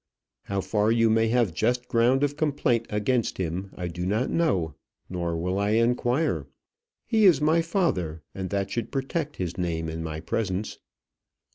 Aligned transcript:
How 0.45 0.61
far 0.61 0.91
you 0.91 1.11
may 1.11 1.27
have 1.27 1.53
just 1.53 1.87
ground 1.87 2.23
of 2.23 2.35
complaint 2.35 2.87
against 2.89 3.37
him, 3.37 3.69
I 3.75 3.87
do 3.87 4.03
not 4.03 4.31
know, 4.31 4.73
nor 5.11 5.37
will 5.37 5.59
I 5.59 5.73
inquire. 5.73 6.47
He 7.05 7.25
is 7.25 7.39
my 7.39 7.61
father, 7.61 8.23
and 8.33 8.49
that 8.49 8.71
should 8.71 8.91
protect 8.91 9.35
his 9.37 9.59
name 9.59 9.89
in 9.89 10.01
my 10.01 10.19
presence." 10.19 10.79